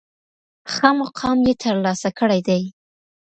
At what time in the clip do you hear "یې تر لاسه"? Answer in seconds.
1.47-2.09